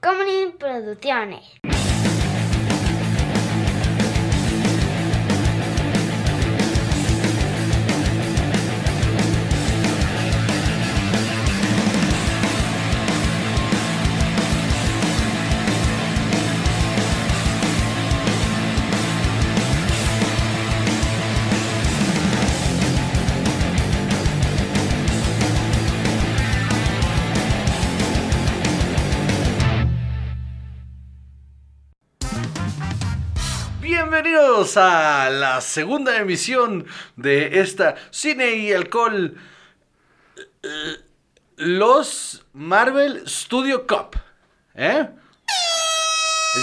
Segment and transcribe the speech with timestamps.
[0.00, 1.75] Tacomunin Producciones.
[34.30, 36.84] Bienvenidos a la segunda emisión
[37.14, 39.36] de esta Cine y Alcohol.
[41.56, 44.16] Los Marvel Studio Cup.
[44.74, 45.08] ¿Eh?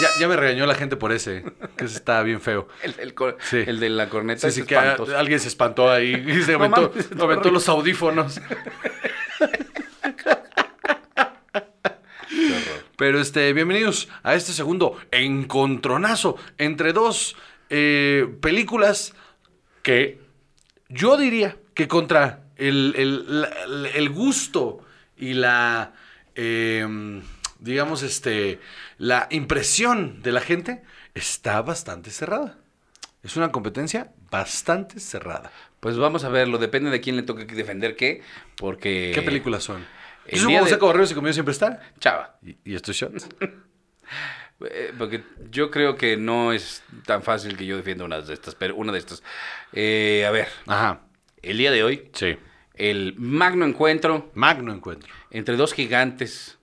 [0.01, 1.45] Ya, ya me regañó la gente por ese,
[1.77, 2.67] que ese está bien feo.
[2.83, 3.15] El, el
[3.49, 3.63] Sí.
[3.65, 6.89] el de la corneta Sí, que a- alguien se espantó ahí y se No aventó,
[6.93, 8.41] mames, aventó los audífonos.
[12.97, 17.35] Pero este, bienvenidos a este segundo encontronazo entre dos
[17.75, 19.15] eh, películas
[19.81, 20.19] que
[20.89, 24.85] yo diría que contra el, el- el gusto
[25.17, 25.93] y la,
[26.35, 26.85] eh,
[27.59, 28.59] digamos, este,
[28.99, 30.83] la impresión de la gente
[31.15, 32.59] está bastante cerrada.
[33.23, 35.51] Es una competencia bastante cerrada.
[35.79, 38.21] Pues vamos a verlo, depende de quién le toque defender qué,
[38.55, 39.11] porque...
[39.15, 39.83] ¿Qué películas son?
[40.27, 41.81] el Yo supongo de- que Correos y Conmigo siempre está.
[41.99, 43.27] Chava, Y, y esto es shots.
[43.39, 43.53] eh,
[44.97, 48.75] porque yo creo que no es tan fácil que yo defienda una de estas, pero
[48.75, 49.23] una de estas.
[49.73, 51.01] Eh, a ver, Ajá.
[51.41, 52.37] el día de hoy, Sí.
[52.75, 55.11] el magno encuentro Magno encuentro.
[55.31, 56.57] entre dos gigantes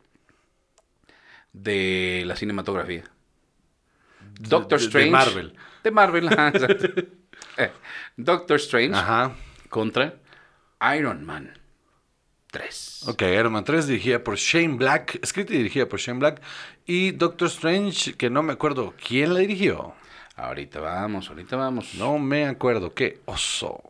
[1.52, 3.04] de la cinematografía.
[4.40, 5.10] Doctor de- de Strange.
[5.10, 5.54] Marvel.
[5.82, 6.86] De Marvel, ajá, exacto.
[7.56, 7.70] Eh,
[8.16, 9.34] Doctor Strange Ajá.
[9.68, 10.14] contra
[10.96, 11.58] Iron Man
[12.50, 13.08] 3.
[13.08, 16.42] Ok, Iron Man 3 dirigida por Shane Black, escrita y dirigida por Shane Black.
[16.86, 19.94] Y Doctor Strange, que no me acuerdo quién la dirigió.
[20.36, 21.94] Ahorita vamos, ahorita vamos.
[21.94, 22.94] No me acuerdo.
[22.94, 23.82] Qué oso.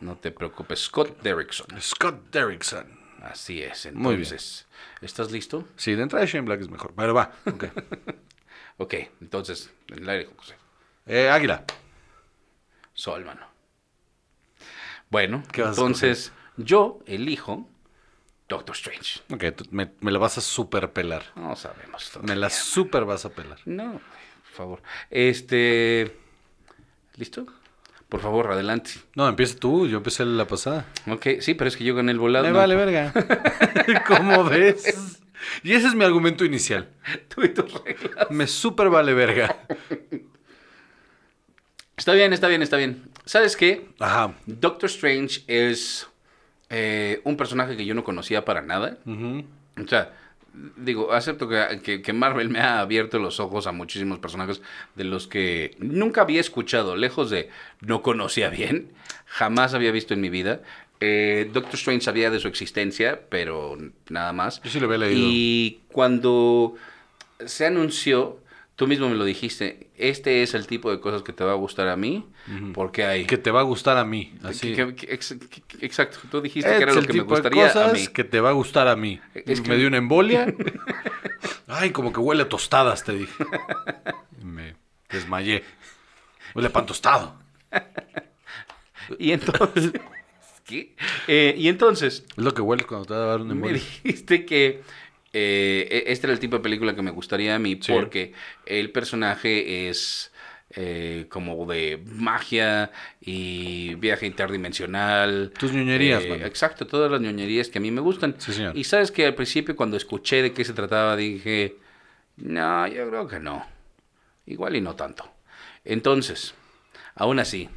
[0.00, 1.66] No te preocupes, Scott Derrickson.
[1.80, 2.86] Scott Derrickson.
[3.22, 4.24] Así es, Muy bien.
[4.24, 4.66] entonces.
[5.00, 5.66] ¿Estás listo?
[5.76, 6.92] Sí, de entrada Shane Black es mejor.
[6.96, 7.32] Pero va.
[7.46, 7.64] Ok.
[8.76, 10.56] Ok, entonces, en el aire, José.
[11.06, 11.64] Eh, Águila.
[12.92, 13.46] Sol, mano.
[15.10, 17.68] Bueno, ¿Qué entonces yo elijo
[18.48, 19.20] Doctor Strange.
[19.30, 21.24] Ok, me, me la vas a super pelar.
[21.36, 22.10] No sabemos.
[22.22, 23.58] Me la super vas a pelar.
[23.64, 24.82] No, por favor.
[25.10, 26.16] Este.
[27.16, 27.46] ¿Listo?
[28.08, 28.92] Por favor, adelante.
[29.14, 29.88] No, empieza tú.
[29.88, 30.86] Yo empecé la pasada.
[31.08, 32.44] Ok, sí, pero es que yo gané el volado.
[32.44, 33.12] Me no, vale verga.
[34.06, 35.20] ¿Cómo ves?
[35.62, 36.88] Y ese es mi argumento inicial.
[37.34, 38.30] Tú y tus reglas.
[38.30, 39.56] Me super vale verga.
[41.96, 43.10] Está bien, está bien, está bien.
[43.24, 43.88] ¿Sabes qué?
[43.98, 44.34] Ajá.
[44.46, 46.06] Doctor Strange es
[46.76, 48.98] eh, un personaje que yo no conocía para nada.
[49.82, 50.12] O sea,
[50.76, 54.60] digo, acepto que, que- que Marvel me ha abierto los ojos a muchísimos personajes
[54.96, 57.48] de los que nunca había escuchado, lejos de
[57.80, 58.90] no conocía bien,
[59.26, 60.62] jamás había visto en mi vida.
[61.00, 63.76] Eh, Doctor Strange sabía de su existencia, pero
[64.08, 64.62] nada más.
[64.62, 65.20] Yo sí lo había leído.
[65.28, 66.74] Y cuando
[67.44, 68.38] se anunció,
[68.76, 71.56] tú mismo me lo dijiste, este es el tipo de cosas que te va a
[71.56, 72.26] gustar a mí,
[72.72, 73.24] porque hay...
[73.26, 74.34] Que te va a gustar a mí.
[74.42, 74.74] Así.
[74.74, 77.72] que- que- ex- que- exacto, tú dijiste Es que era lo que me gustaría a
[77.72, 78.06] cosas mí.
[78.08, 79.20] que te va a gustar a mí.
[79.34, 80.52] Es que- Me dio una embolia.
[81.66, 83.44] Ay, como que huele a tostadas, te dije.
[84.42, 84.74] Me
[85.10, 85.64] desmayé.
[86.54, 87.36] Huele a pan tostado.
[89.18, 89.92] Y entonces...
[90.64, 90.96] ¿Qué?
[91.28, 93.74] Eh, y entonces Es lo que huele cuando te va a dar una me embolia.
[93.74, 94.82] dijiste que
[95.34, 97.92] eh, e- este era el tipo de película que me gustaría a mí Sí.
[97.92, 98.32] porque
[98.66, 100.30] el personaje es
[100.76, 102.90] eh, como de magia
[103.20, 105.52] y viaje interdimensional.
[105.56, 106.42] Tus ñoñerías, Eh.
[106.46, 108.34] Exacto, todas las ñoñerías que a mí me gustan.
[108.38, 108.76] Sí, señor.
[108.76, 111.76] Y sabes que al principio cuando escuché de qué se trataba dije,
[112.38, 113.64] no, yo creo que no.
[114.46, 115.30] Igual y no tanto.
[115.84, 116.54] Entonces,
[117.14, 117.68] aún así,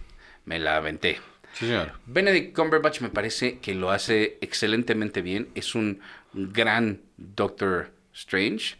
[0.45, 1.19] me la aventé.
[1.57, 1.94] Sí, señor.
[2.06, 5.50] Benedict Cumberbatch me parece que lo hace excelentemente bien.
[5.56, 6.00] Es un
[6.34, 8.75] gran Doctor Strange.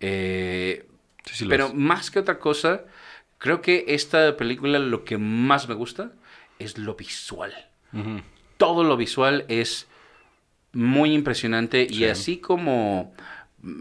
[0.00, 0.86] Eh,
[1.26, 1.74] Sí, sí lo pero es.
[1.74, 2.84] más que otra cosa,
[3.38, 6.12] creo que esta película lo que más me gusta
[6.58, 7.52] es lo visual.
[8.56, 9.86] Todo lo visual es
[10.72, 12.04] muy impresionante y Sí.
[12.06, 13.14] así como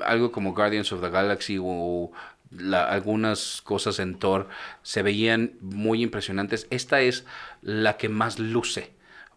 [0.06, 2.12] algo como Guardians of the Galaxy o
[2.51, 4.50] la- algunas cosas en Thor
[4.84, 7.25] se veían muy impresionantes, esta es
[7.62, 8.92] la que más luce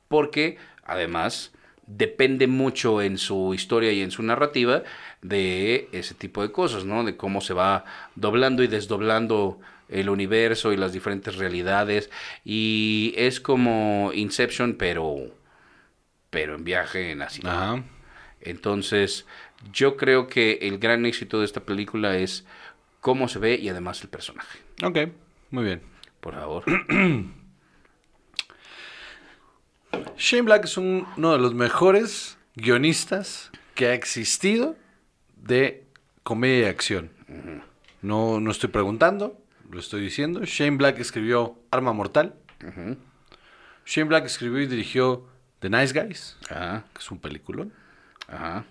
[0.09, 1.53] porque además
[1.87, 4.83] depende mucho en su historia y en su narrativa
[5.21, 7.05] de ese tipo de cosas, ¿no?
[7.05, 12.11] De cómo se va doblando y desdoblando el universo y las diferentes realidades
[12.45, 15.17] y es como Inception pero
[16.31, 17.43] pero en viaje en así.
[17.45, 17.83] Ajá.
[18.41, 19.27] Entonces,
[19.73, 22.45] Yo creo que el gran éxito de esta película es
[23.03, 24.59] cómo se ve y además el personaje.
[24.83, 24.97] Ok,
[25.51, 25.83] muy bien.
[26.21, 26.65] Por favor.
[30.17, 34.77] Shane Black es un- uno de los mejores guionistas que ha existido
[35.37, 35.85] de
[36.23, 37.11] comedia y acción.
[38.01, 39.39] No, no estoy preguntando,
[39.71, 40.41] lo estoy diciendo.
[40.45, 42.35] Shane Black escribió Arma Mortal.
[43.85, 45.29] Shane Black escribió y dirigió
[45.59, 47.73] The Nice Guys, Ajá, que es un peliculón.
[48.29, 48.65] ajá.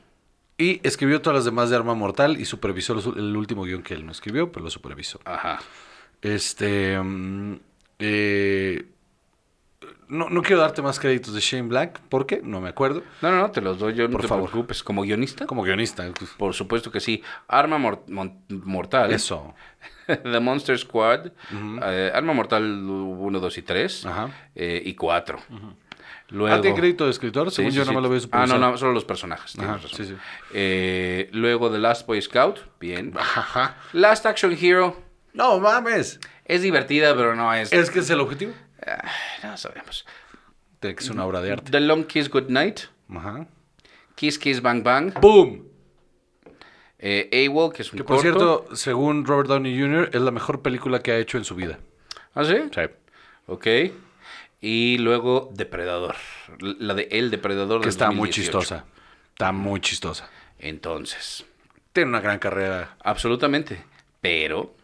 [0.61, 3.93] Y escribió todas las demás de Arma Mortal y supervisó los- el último guion que
[3.95, 5.19] él no escribió, pero lo supervisó.
[5.25, 5.59] Ajá.
[6.21, 6.99] Este.
[7.01, 7.55] mm,
[7.99, 8.85] eh,
[10.07, 13.01] no, no quiero darte más créditos de Shane Black, porque no me acuerdo.
[13.21, 14.49] No, no, no, te los doy yo, no Por te favor.
[14.51, 14.83] preocupes.
[14.83, 15.45] ¿Como guionista?
[15.47, 16.11] Como guionista.
[16.37, 17.23] Por supuesto que sí.
[17.47, 18.03] Arma mor-
[18.49, 19.11] Mortal.
[19.13, 19.55] Eso.
[20.07, 21.27] The Monster Squad.
[21.85, 24.05] eh, Arma Mortal 1, 2 y 3.
[24.05, 24.29] Ajá.
[24.53, 25.39] eh, y 4.
[26.31, 26.55] Luego...
[26.55, 27.51] Ah, ¿tiene crédito de escritor?
[27.51, 27.89] Según sí, yo, sí.
[27.89, 29.57] no me lo veo Ah, no, no, solo los personajes.
[29.59, 30.15] Ajá, sí, sí.
[30.53, 32.59] Eh, luego The Last Boy Scout.
[32.79, 33.13] Bien.
[33.17, 33.77] Ajá.
[33.93, 35.01] Last Action Hero.
[35.33, 36.19] No mames.
[36.45, 37.71] Es divertida, pero no es...
[37.71, 38.53] ¿Es que es el objetivo?
[38.85, 39.03] Ah,
[39.43, 40.05] no sabemos.
[40.79, 41.71] Que ser una obra de arte.
[41.71, 42.81] The Long Kiss Goodnight.
[43.09, 43.45] Ajá.
[44.15, 45.13] Kiss Kiss Bang Bang.
[45.19, 45.67] ¡Boom!
[46.97, 48.21] Eh, AWOL, que es un Que por corto.
[48.21, 51.79] cierto, según Robert Downey Jr., es la mejor película que ha hecho en su vida.
[52.33, 52.55] ¿Ah, sí?
[52.73, 52.81] Sí.
[53.47, 53.67] Ok.
[54.61, 56.15] Y luego Depredador.
[56.59, 58.41] La de El Depredador Que está muy 2018.
[58.59, 58.85] chistosa.
[59.33, 60.29] Está muy chistosa.
[60.59, 61.45] Entonces,
[61.93, 62.95] Tiene una gran carrera.
[63.03, 63.83] absolutamente.
[64.21, 64.75] Pero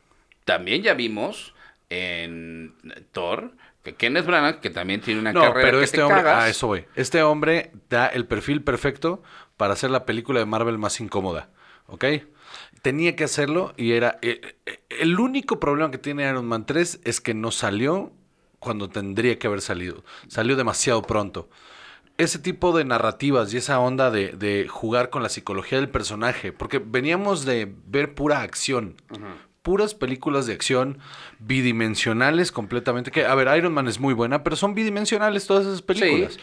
[0.45, 1.53] también ya vimos
[1.89, 2.74] en
[3.12, 3.51] Thor
[3.83, 6.44] que Kenneth Branagh, que también tiene una No, carrera pero que este te hombre, cagas.
[6.44, 6.85] a eso voy.
[6.95, 9.21] Este hombre da el perfil perfecto
[9.56, 11.50] para hacer la película de Marvel más incómoda,
[11.85, 12.03] ¿ok?
[12.81, 14.19] Tenía que hacerlo y era...
[14.21, 18.12] eh, eh, el único problema que tiene Iron Man 3 es que no salió
[18.59, 20.04] cuando tendría que haber salido.
[20.27, 21.50] Salió demasiado pronto.
[22.18, 26.51] Ese tipo de narrativas y esa onda de, de jugar con la psicología del personaje,
[26.51, 28.95] porque veníamos de ver pura acción,
[29.62, 30.98] puras películas de acción
[31.39, 33.12] bidimensionales completamente.
[33.12, 36.33] Que, a ver, Iron Man es muy buena, pero son bidimensionales todas esas películas.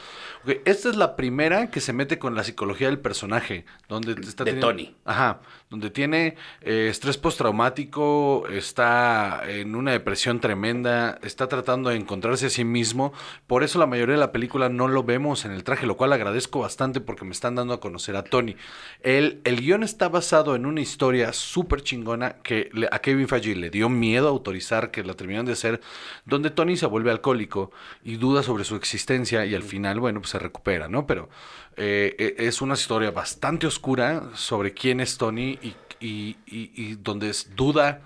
[0.47, 0.61] Sí.
[0.67, 4.51] Esta es la primera que se mete con la psicología del personaje, donde está De
[4.53, 4.95] teniendo- Tony.
[5.07, 5.41] Ajá,
[5.75, 12.51] donde tiene eh, estrés postraumático, está en una depresión tremenda, está tratando de encontrarse a
[12.51, 13.13] sí mismo.
[13.49, 16.13] Por eso la mayoría de la película no lo vemos en el traje, lo cual
[16.13, 18.55] agradezco bastante porque me están dando a conocer a Tony.
[19.03, 23.57] El, el guion está basado en una historia súper chingona que le- a Kevin Feige
[23.57, 25.81] le dio miedo autorizar que la terminaran de hacer,
[26.25, 27.73] donde Tony se vuelve alcohólico
[28.05, 31.07] y duda sobre su existencia y al final, bueno, pues se recupera, ¿no?
[31.07, 31.29] Pero
[31.77, 35.59] eh, eh, es una historia bastante oscura sobre quién es Tony
[36.05, 38.03] y, donde es duda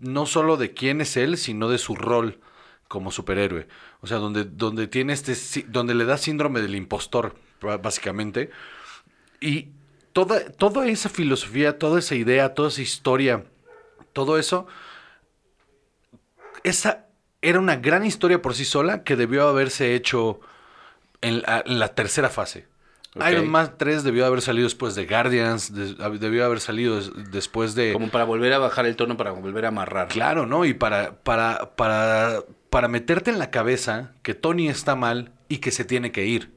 [0.00, 2.38] no solo de quién es él, sino de su rol
[2.86, 3.66] como superhéroe.
[4.00, 8.50] O sea, donde, donde tiene este, donde le da síndrome del impostor, básicamente.
[9.40, 9.68] Y
[10.12, 13.44] toda, toda esa filosofía, toda esa idea, toda esa historia,
[14.12, 14.66] todo eso,
[16.62, 17.06] esa
[17.42, 20.40] era una gran historia por sí sola que debió haberse hecho
[21.20, 22.66] en la tercera fase.
[23.30, 27.74] Iron Man 3 debió haber salido después de Guardians, de- debió haber salido des- después
[27.74, 27.92] de...
[27.92, 30.08] Como para volver a bajar el tono, para volver a amarrar.
[30.08, 30.64] Claro, ¿no?
[30.64, 35.70] Y para, para, para, para meterte en la cabeza que Tony está mal y que
[35.70, 36.56] se tiene que ir.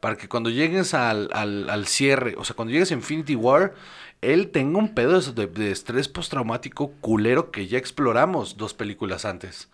[0.00, 3.74] Para que cuando llegues al, al, al cierre, o sea, cuando llegues a Infinity War,
[4.20, 9.68] él tenga un pedo de, de estrés postraumático culero que ya exploramos dos películas antes.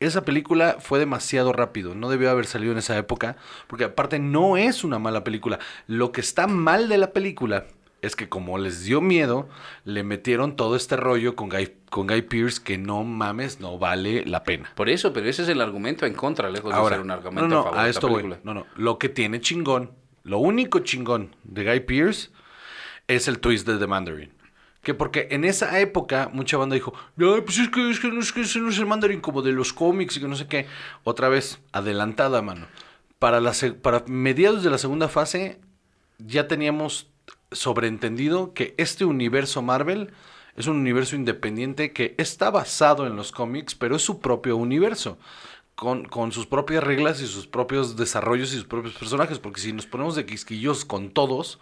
[0.00, 4.56] Esa película fue demasiado rápido, no debió haber salido en esa época, porque aparte no
[4.56, 5.58] es una mala película.
[5.86, 7.66] Lo que está mal de la película
[8.00, 9.50] es que como les dio miedo,
[9.84, 14.24] le metieron todo este rollo con Guy, con Guy Pearce que no mames, no vale
[14.24, 14.72] la pena.
[14.74, 17.12] Por eso, pero ese es el argumento en contra, lejos de Ahora, ser un no,
[17.12, 18.22] argumento no, a favor a de esto esta voy.
[18.22, 18.40] película.
[18.42, 19.90] No, no, lo que tiene chingón,
[20.24, 22.30] lo único chingón de Guy Pearce
[23.06, 24.32] es el twist de The Mandarin.
[24.82, 28.20] Que porque en esa época mucha banda dijo, no, pues es que, es que, no,
[28.20, 30.46] es que ese no es el Mandarin como de los cómics y que no sé
[30.46, 30.66] qué.
[31.04, 32.66] Otra vez, adelantada, mano.
[33.18, 35.60] Para, la, para mediados de la segunda fase
[36.18, 37.08] ya teníamos
[37.52, 40.12] sobreentendido que este universo Marvel
[40.56, 45.18] es un universo independiente que está basado en los cómics, pero es su propio universo.
[45.74, 49.38] Con, con sus propias reglas y sus propios desarrollos y sus propios personajes.
[49.38, 51.58] Porque si nos ponemos de quisquillos con todos,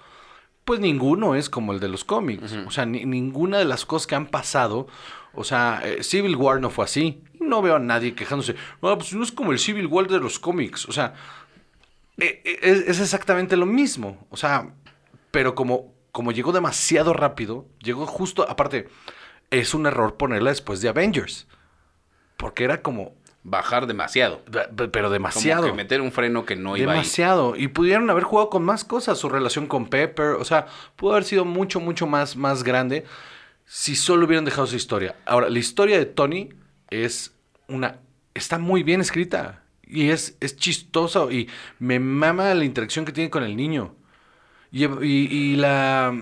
[0.68, 2.52] pues ninguno es como el de los cómics.
[2.66, 4.86] O sea, ni- ninguna de las cosas que han pasado.
[5.32, 7.22] O sea, eh, Civil War no fue así.
[7.40, 8.54] No veo a nadie quejándose.
[8.82, 10.86] No, pues no es como el Civil War de los cómics.
[10.86, 11.14] O sea,
[12.18, 14.26] eh, eh, es, es exactamente lo mismo.
[14.28, 14.74] O sea,
[15.30, 18.46] pero como, como llegó demasiado rápido, llegó justo.
[18.46, 18.88] Aparte,
[19.50, 21.46] es un error ponerla después de Avengers.
[22.36, 23.14] Porque era como.
[23.50, 24.42] Bajar demasiado.
[24.44, 25.62] Pe- Pero demasiado.
[25.62, 26.98] Como que meter un freno que no iba ahí.
[26.98, 27.56] Demasiado.
[27.56, 29.18] Y pudieron haber jugado con más cosas.
[29.18, 30.32] Su relación con Pepper.
[30.32, 33.04] O sea, pudo haber sido mucho, mucho más, más grande
[33.64, 35.16] si solo hubieran dejado su historia.
[35.26, 36.50] Ahora, la historia de Tony
[36.90, 37.34] es
[37.68, 37.98] una.
[38.34, 39.62] Está muy bien escrita.
[39.82, 41.24] Y es, es chistosa.
[41.30, 43.94] Y me mama la interacción que tiene con el niño.
[44.70, 46.14] Y, y- y la.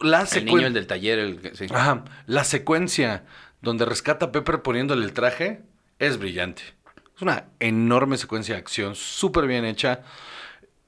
[0.00, 1.66] La El secuen- niño, el del taller, el sí.
[1.74, 2.04] Ajá.
[2.26, 3.24] La secuencia
[3.62, 5.62] donde rescata a Pepper poniéndole el traje
[5.98, 6.62] es brillante.
[7.16, 10.02] Es una enorme secuencia de acción, súper bien hecha.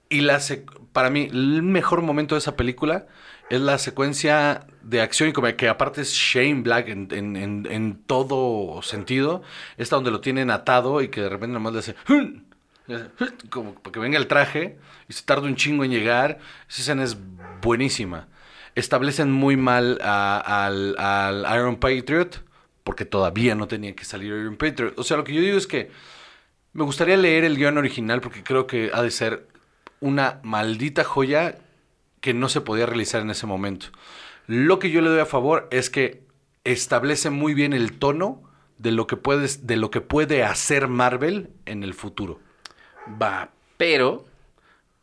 [0.08, 0.40] Y la
[0.92, 3.06] para mí, el mejor momento de esa película
[3.48, 8.00] es la secuencia de acción y como que aparte es Shane Black en, en- en-
[8.06, 9.42] todo sentido.
[9.76, 11.94] Esta donde lo tienen atado y que de repente nomás le hace...
[13.50, 16.38] Como para que venga el traje y se tarda un chingo en llegar.
[16.68, 17.16] Esa escena es
[17.62, 18.26] buenísima.
[18.74, 22.42] Establecen muy mal al, al Iron Patriot
[22.90, 24.98] porque todavía no tenía que salir Iron Patriot.
[24.98, 25.92] O sea, lo que yo digo es que
[26.72, 29.46] me gustaría leer el guion original porque creo que ha de ser
[30.00, 31.58] una maldita joya
[32.20, 33.86] que no se podía realizar en ese momento.
[34.48, 36.24] Lo que yo le doy a favor es que
[36.64, 38.42] establece muy bien el tono
[38.76, 42.40] de lo que puedes, de lo que puede hacer Marvel en el futuro.
[43.22, 44.26] Va, pero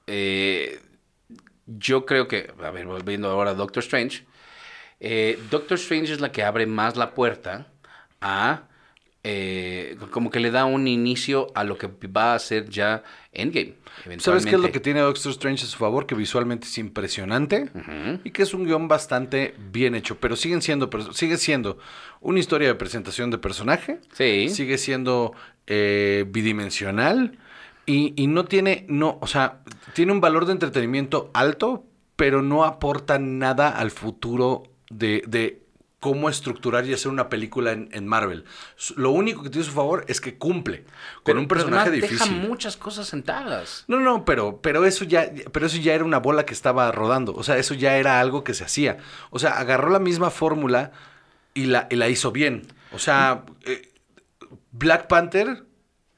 [0.08, 0.82] eh,
[1.66, 4.26] yo creo que, a ver, volviendo ahora a Doctor Strange,
[5.00, 7.72] eh, Doctor Strange es la que abre más la puerta
[8.22, 8.64] a,
[9.24, 13.74] eh, como que le da un inicio a lo que va a ser ya Endgame.
[14.20, 16.06] ¿Sabes qué es lo que tiene Doctor Strange a su favor?
[16.06, 17.70] Que visualmente es impresionante
[18.24, 21.78] y que es un guion bastante bien hecho, pero siguen siendo, sigue siendo
[22.22, 24.48] una historia de presentación de personaje, Sí.
[24.50, 25.34] sigue siendo
[25.66, 27.38] eh, bidimensional
[27.86, 29.60] y, y no tiene, no, o sea,
[29.94, 31.84] tiene un valor de entretenimiento alto,
[32.16, 35.62] pero no aporta nada al futuro de, de
[36.00, 38.46] cómo estructurar y hacer una película en, en Marvel.
[38.98, 41.90] Lo único que tiene a su favor es que cumple con Pero- un pero personaje
[41.90, 42.34] además difícil.
[42.36, 43.84] Deja muchas cosas sentadas.
[43.88, 47.34] No, no, pero, pero eso ya, pero eso ya era una bola que estaba rodando.
[47.34, 48.98] O sea, eso ya era algo que se hacía.
[49.32, 50.92] O sea, agarró la misma fórmula
[51.56, 52.68] y la, y la hizo bien.
[52.92, 53.92] O sea, eh,
[54.72, 55.64] Black Panther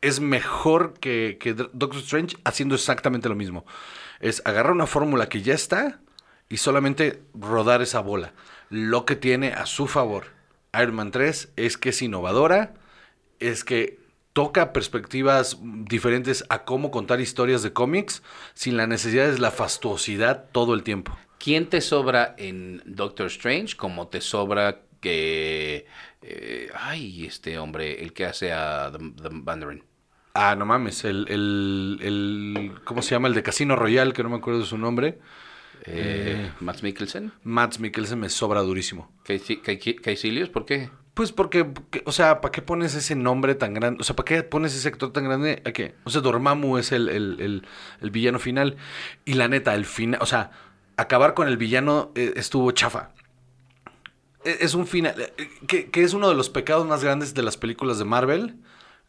[0.01, 3.65] es mejor que, que Doctor Strange haciendo exactamente lo mismo.
[4.19, 6.00] Es agarrar una fórmula que ya está
[6.50, 8.34] y solamente rodar esa bola.
[8.70, 10.25] Lo que tiene a su favor
[10.74, 12.74] Iron Man 3 es que es innovadora,
[13.39, 14.00] es que
[14.34, 18.22] toca perspectivas diferentes a cómo contar historias de cómics
[18.53, 21.18] sin la necesidad de la fastuosidad todo el tiempo.
[21.39, 25.86] ¿Quién te sobra en Doctor Strange como te sobra que...
[26.22, 29.84] eh, ay, este hombre, el que hace a The, The Mandarin.
[30.34, 33.27] Ah, no mames, el, el, el- ¿cómo se llama?
[33.27, 35.20] El de Casino Royale, que no me acuerdo de su nombre.
[35.86, 37.31] Eh, Matt Mikkelsen.
[37.43, 39.12] Matt Mikkelsen me sobra durísimo.
[39.24, 40.89] Caecilius, ¿por qué?
[41.13, 44.00] Pues porque, que- o sea, ¿para qué pones ese nombre tan grande?
[44.01, 45.62] O sea, ¿para qué pones ese actor tan grande?
[45.65, 45.95] ¿A qué?
[46.05, 47.67] O sea, Dormammu es el, el- el-
[48.01, 48.77] el villano final.
[49.25, 50.51] Y la neta, el final, o sea,
[50.98, 53.12] acabar con el villano eh, estuvo chafa.
[54.45, 57.41] E- Es un final, eh, que, que es uno de los pecados más grandes de
[57.43, 58.55] las películas de Marvel,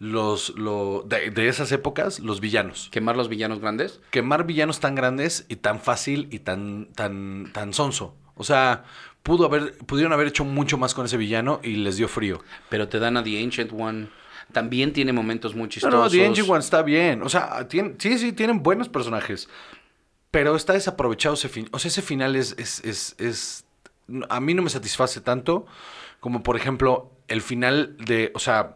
[0.01, 2.89] los, lo, de, de esas épocas, los villanos.
[2.91, 4.01] ¿Quemar los villanos grandes?
[4.11, 8.17] Quemar villanos tan grandes y tan fácil y tan, tan, tan sonso.
[8.35, 8.85] O sea,
[9.23, 12.43] pudo haber, pudieron haber hecho mucho más con ese villano y les dio frío.
[12.71, 14.09] Pero te dan a The Ancient One.
[14.53, 15.95] También tiene momentos muy chistosos.
[15.95, 17.23] no, The Ancient One está bien.
[17.23, 19.49] O sea, tiene- sí, sí, tienen buenos personajes.
[20.31, 21.69] Pero está desaprovechado ese fin.
[21.73, 23.65] O sea, ese final es, es, es, es-
[24.31, 25.67] A mí no me satisface tanto
[26.21, 28.33] como, por ejemplo, el final de.
[28.35, 28.75] O sea,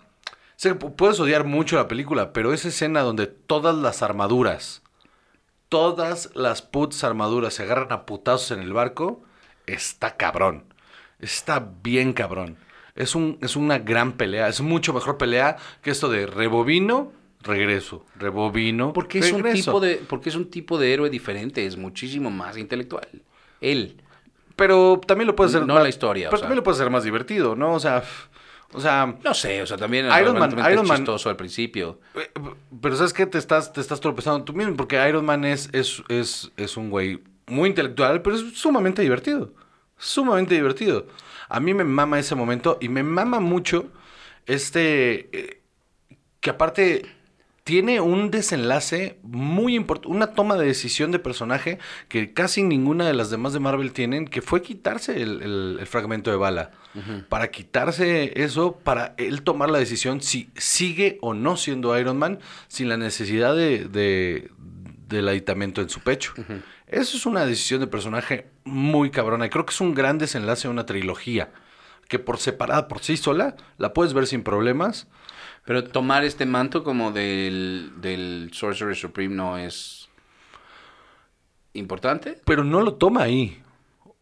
[0.56, 4.82] sé que pu- puedes odiar mucho la película, pero esa escena donde todas las armaduras,
[5.68, 9.22] todas las putas armaduras se agarran a putazos en el barco,
[9.66, 10.64] está cabrón.
[11.18, 12.56] Está bien cabrón.
[12.94, 14.48] Es, un, es una gran pelea.
[14.48, 18.04] Es mucho mejor pelea que esto de rebobino, regreso.
[18.16, 19.72] Rebobino, Porque es, un regreso.
[19.72, 23.08] tipo de, porque es un tipo de héroe diferente, es muchísimo más intelectual.
[23.60, 24.00] Él.
[24.56, 25.66] Pero también lo puede hacer.
[25.66, 26.44] No más- la historia, o Pero sea.
[26.44, 27.72] también lo puede hacer más divertido, ¿no?
[27.72, 28.04] O sea.
[28.74, 29.14] O sea.
[29.22, 32.00] No sé, o sea, también Iron Man- Iron es Man- chistoso al principio.
[32.16, 32.30] eh,
[32.82, 33.24] Pero ¿sabes qué?
[33.26, 34.76] Te estás, te estás tropezando tú mismo.
[34.76, 39.52] Porque Iron Man es, es, es, es un güey muy intelectual, pero es sumamente divertido.
[39.96, 41.06] Sumamente divertido.
[41.48, 43.86] A mí me mama ese momento y me mama mucho
[44.46, 45.28] este.
[45.32, 45.60] eh,
[46.40, 47.06] que aparte
[47.64, 51.78] tiene un desenlace muy importante, una toma de decisión de personaje
[52.08, 55.86] que casi ninguna de las demás de Marvel tienen, que fue quitarse el, el- el
[55.86, 56.72] fragmento de bala.
[57.28, 62.38] Para quitarse eso, para él tomar la decisión si sigue o no siendo Iron Man
[62.68, 64.50] sin la necesidad de, de-
[65.08, 66.34] del aditamento en su pecho.
[66.86, 70.68] Eso es una decisión de personaje muy cabrona y creo que es un gran desenlace
[70.68, 71.50] de una trilogía.
[72.08, 75.08] que por separada, por sí sola, la puedes ver sin problemas.
[75.64, 80.08] Pero tomar este manto como del, del Sorcerer Supreme no es
[81.72, 82.40] importante.
[82.44, 83.62] Pero no lo toma ahí.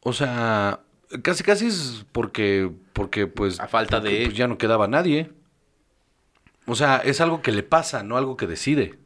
[0.01, 0.81] O sea,
[1.23, 3.61] casi casi es porque, porque pues...
[3.61, 5.31] A falta porque, de- pues, ya no quedaba nadie.
[6.67, 8.99] O sea, es algo que le pasa, no algo que decide.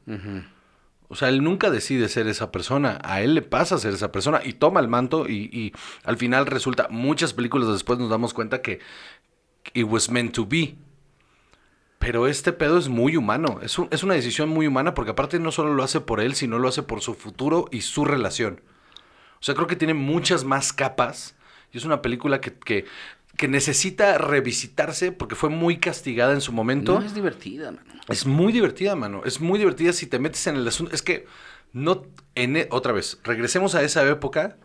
[1.09, 2.99] O sea, él nunca decide ser esa persona.
[3.03, 5.73] A él le pasa ser esa persona y toma el manto y, y
[6.05, 8.81] al final resulta, muchas películas después nos damos cuenta que
[9.73, 10.75] it was meant to be.
[12.07, 13.59] Pero este pedo es muy humano.
[13.63, 16.37] Es, un- es una decisión muy humana porque aparte no solo lo hace por él,
[16.37, 18.61] sino lo hace por su futuro y su relación.
[19.41, 21.35] O sea, creo que tiene muchas más capas.
[21.73, 22.85] Y es una película que, que,
[23.37, 27.01] que necesita revisitarse porque fue muy castigada en su momento.
[27.01, 27.93] No es divertida, mano.
[28.09, 29.23] Es muy divertida, mano.
[29.25, 30.95] Es muy divertida si te metes en el asunto.
[30.95, 31.27] Es que
[31.73, 32.05] no.
[32.37, 34.59] En, e- otra vez, regresemos a esa época.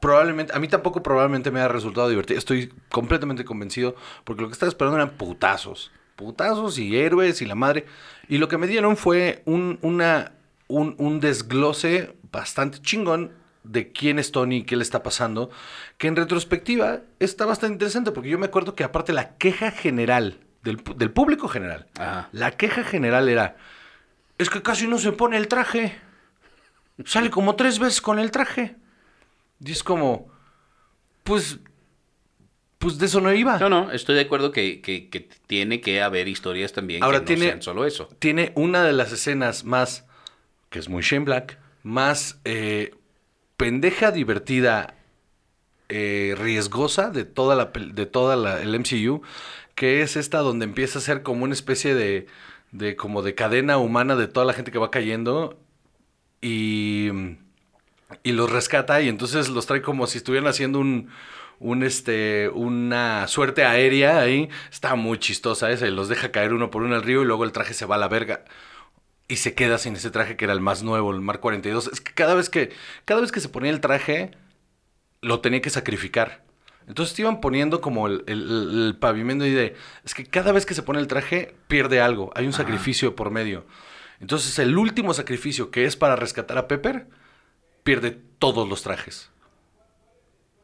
[0.00, 2.38] Probablemente, a mí tampoco probablemente me haya resultado divertido.
[2.38, 3.94] Estoy completamente convencido
[4.24, 5.90] porque lo que estaba esperando eran putazos.
[6.16, 7.86] Putazos y héroes y la madre.
[8.28, 10.32] Y lo que me dieron fue un, una,
[10.66, 13.32] un, un desglose bastante chingón
[13.62, 15.50] de quién es Tony y qué le está pasando.
[15.98, 20.40] Que en retrospectiva está bastante interesante porque yo me acuerdo que aparte la queja general
[20.62, 22.28] del, del público general, Ajá.
[22.32, 23.56] la queja general era,
[24.38, 25.98] es que casi no se pone el traje.
[27.04, 28.76] Sale como tres veces con el traje.
[29.60, 30.28] Y es como,
[31.24, 31.58] pues,
[32.78, 33.58] pues de eso no iba.
[33.58, 37.22] No, no, estoy de acuerdo que, que- que tiene que haber historias también Ahora que
[37.22, 38.08] no tiene- sean solo eso.
[38.18, 40.04] Tiene una de las escenas más,
[40.70, 42.94] que es muy Shane Black, más eh,
[43.56, 44.94] pendeja, divertida,
[45.88, 49.22] eh, riesgosa de toda la de toda la- el MCU,
[49.74, 52.26] que es esta donde empieza a ser como una especie de,
[52.72, 55.58] de como de cadena humana de toda la gente que va cayendo
[56.42, 57.08] y
[58.22, 61.08] y los rescata y entonces los trae como si estuvieran haciendo un,
[61.58, 64.48] un este, una suerte aérea ahí.
[64.70, 67.44] Está muy chistosa esa y los deja caer uno por uno al río y luego
[67.44, 68.44] el traje se va a la verga.
[69.28, 71.88] Y se queda sin ese traje que era el más nuevo, el Mark 42.
[71.92, 72.70] Es que cada vez que,
[73.04, 74.30] cada vez que se ponía el traje,
[75.20, 76.44] lo tenía que sacrificar.
[76.86, 80.52] Entonces te iban poniendo como el, el- el- el pavimento y de, es que cada
[80.52, 82.30] vez que se pone el traje, pierde algo.
[82.36, 83.66] Hay un sacrificio por medio.
[84.20, 87.08] Entonces el último sacrificio que es para rescatar a Pepper,
[87.82, 89.30] pierde todos los trajes.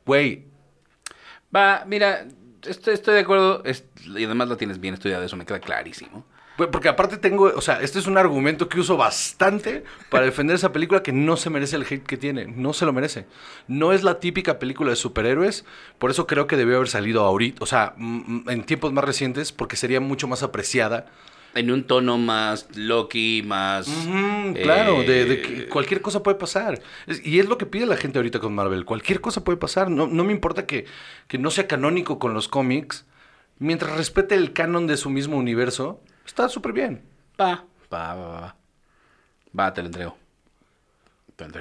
[0.07, 0.45] Güey,
[1.55, 2.27] Va, mira,
[2.67, 3.63] estoy, estoy de acuerdo.
[4.17, 6.25] y además la tienes bien estudiada, eso me queda clarísimo.
[6.57, 10.57] güey, porque aparte tengo, o sea, este es un argumento que uso bastante para defender
[10.57, 13.27] esa película que no se merece el hate que tiene, no se lo merece.
[13.69, 15.65] No es la típica película de superhéroes,
[15.99, 19.05] por eso creo que debió haber salido ahorita, o sea, mm, mm, en tiempos más
[19.05, 21.07] recientes, porque sería mucho más apreciada.
[21.55, 23.87] En un tono más Loki, más.
[24.63, 26.81] Claro, de, de eh, que cualquier cosa puede pasar.
[27.07, 28.85] Es- y es lo que pide la gente ahorita con Marvel.
[28.85, 29.91] Cualquier cosa puede pasar.
[29.91, 30.87] No, no me importa que,
[31.29, 33.05] que no sea canónico con los cómics.
[33.59, 37.03] Mientras respete el canon de su mismo universo, está súper bien.
[37.41, 38.57] Va, va, va, va.
[39.59, 40.17] Va, te lo entrego.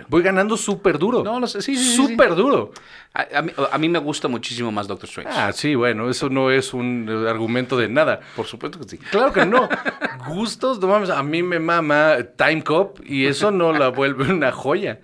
[0.09, 1.23] Voy ganando súper duro.
[1.23, 2.71] No, lo sé, sí, sí, sí, Súper duro.
[3.13, 5.31] A, a mí, a mí me gusta muchísimo más Doctor Strange.
[5.33, 8.19] Ah, sí, bueno, eso no es un eh, argumento de nada.
[8.35, 8.97] Por supuesto que sí.
[8.97, 9.67] Claro que no.
[10.27, 14.51] Gustos, no mames, a mí me mama Time Cop y eso no la vuelve una
[14.51, 14.99] joya.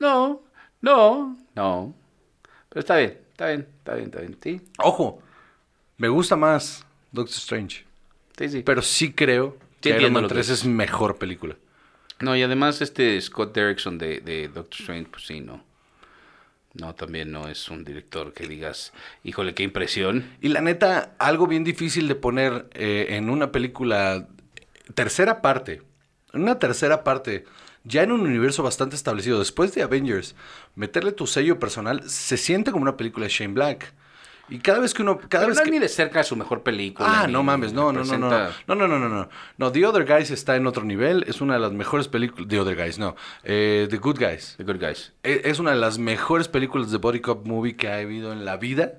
[0.00, 0.42] No,
[0.80, 1.94] no, no.
[2.68, 4.38] Pero está bien, está bien, está bien, está bien.
[4.42, 5.20] Sí, Ojo,
[5.98, 7.84] me gusta más Doctor Strange.
[8.38, 8.62] sí, sí.
[8.62, 10.60] Pero sí creo que Iron Man lo que 3 dices.
[10.60, 11.56] es mejor película.
[12.22, 15.64] No, y además este Scott Derrickson de, Doctor Strange, pues sí, no.
[16.72, 18.92] No, también no es un director que digas,
[19.24, 20.30] híjole, qué impresión.
[20.40, 24.28] Y la neta, algo bien difícil de poner eh, en una película,
[24.94, 25.82] tercera parte,
[26.32, 27.44] una tercera parte,
[27.82, 30.36] ya en un universo bastante establecido, después de Avengers,
[30.76, 33.92] meterle tu sello personal, se siente como una película de Shane Black.
[34.48, 35.70] Y cada vez que uno, cada Pero vez no es que...
[35.70, 37.22] ni de cerca su mejor película.
[37.22, 39.86] Ah, ni no mames, no, no, no, no, no, no, no, no, no, no, The
[39.86, 42.98] Other Guys está en otro nivel, es una de las mejores películas, The Other Guys,
[42.98, 45.12] no, eh, The Good Guys, The Good Guys.
[45.22, 48.44] E- Es una de las mejores películas de Body Cop Movie que ha habido en
[48.44, 48.94] la vida.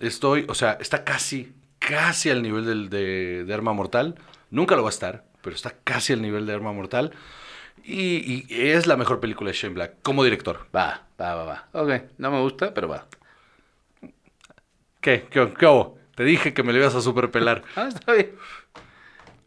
[0.00, 4.16] Estoy, o sea, está casi, casi al nivel del, de, de Arma Mortal.
[4.50, 7.10] Nunca lo va a estar, pero está casi al nivel de Arma Mortal.
[7.82, 10.66] Y, y es la mejor película de Shane Black como director.
[10.74, 11.68] Va, va, va, va.
[11.72, 13.06] Ok, no me gusta, pero va.
[15.04, 15.26] ¿Qué?
[15.30, 15.98] ¿Qué, qué hubo?
[16.14, 17.62] Te dije que me lo ibas a superpelar.
[17.76, 18.32] Ah, está bien.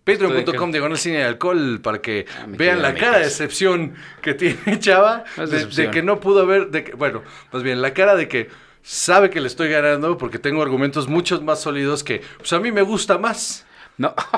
[0.04, 3.38] Patreon.com diagonal cine y alcohol para que Ah, vean la cara de metes.
[3.40, 7.82] decepción que tiene Chava de, de que no pudo ver, de que, bueno, más bien
[7.82, 8.50] la cara de que
[8.84, 12.72] sabe que le estoy ganando porque tengo argumentos muchos más sólidos que pues a mí
[12.72, 13.66] me gusta más.
[13.98, 14.14] No.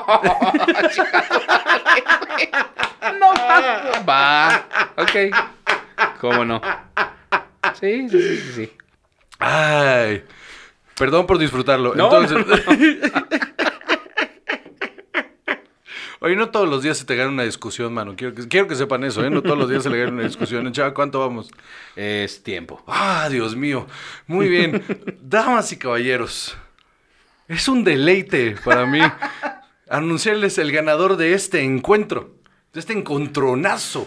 [3.20, 3.32] no.
[4.08, 4.66] Va.
[4.96, 5.16] Ok.
[6.20, 6.60] ¿Cómo no?
[7.78, 8.72] Sí, sí, sí, sí.
[9.38, 10.24] Ay,
[11.00, 11.94] Perdón por disfrutarlo.
[11.94, 12.44] No, Entonces...
[16.22, 18.14] Oye, no todos los días se te gana una discusión, mano.
[18.14, 19.30] Quiero que, quiero que sepan eso, ¿eh?
[19.30, 20.70] No todos los días se le gana una discusión.
[20.72, 21.50] Chava, ¿cuánto vamos?
[21.96, 22.84] Es tiempo.
[22.86, 23.86] Ah, Dios mío.
[24.26, 24.84] Muy bien.
[25.22, 26.54] Damas y caballeros,
[27.48, 29.00] es un deleite para mí
[29.88, 32.34] anunciarles el ganador de este encuentro,
[32.74, 34.06] de este encontronazo.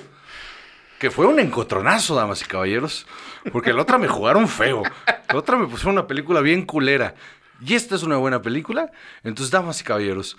[1.03, 3.05] Que fue un encontronazo, damas y caballeros.
[3.51, 4.83] Porque la otra me jugaron feo.
[5.05, 7.13] La otra me pusieron una película bien culera.
[7.59, 8.89] Y esta es una buena película.
[9.21, 10.37] Entonces, damas y caballeros,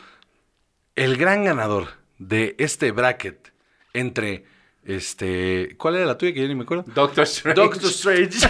[0.95, 3.53] el gran ganador de este bracket
[3.93, 4.47] entre
[4.85, 5.75] este.
[5.77, 6.85] ¿Cuál era la tuya que yo ni me acuerdo?
[6.95, 7.61] Doctor Strange.
[7.61, 8.49] Doctor Strange.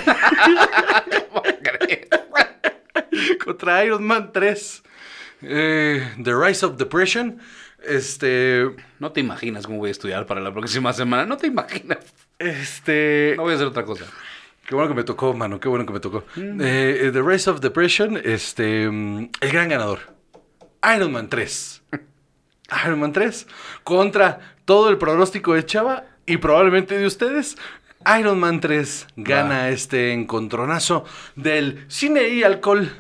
[3.45, 4.83] Contra Iron Man 3.
[5.43, 7.41] Eh, the Rise of Depression.
[7.87, 8.67] Este.
[8.99, 11.27] No te imaginas cómo voy a estudiar para la próxima semana.
[11.27, 11.99] No te imaginas.
[12.39, 13.35] Este.
[13.37, 14.05] No voy a hacer otra cosa.
[14.67, 15.61] Qué bueno que me tocó, mano.
[15.61, 16.25] Qué bueno que me tocó.
[16.37, 18.21] Eh, eh, The Rise of Depression.
[18.23, 18.89] Este.
[18.91, 20.01] mm, El gran ganador.
[20.97, 21.83] Iron Man 3.
[22.87, 23.47] Iron Man 3.
[23.85, 27.57] Contra todo el pronóstico de Chava y probablemente de ustedes.
[28.19, 31.05] Iron Man 3 gana este encontronazo
[31.37, 32.91] del cine y alcohol.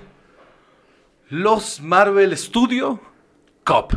[1.28, 3.00] Los Marvel Studio
[3.64, 3.96] Cup.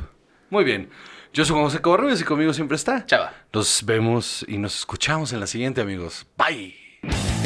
[0.50, 0.90] Muy bien.
[1.34, 3.06] Yo soy Juan José Covarrubias y conmigo siempre está.
[3.06, 3.34] Chava.
[3.54, 6.26] Nos vemos y nos escuchamos en la siguiente, amigos.
[6.38, 7.37] Bye.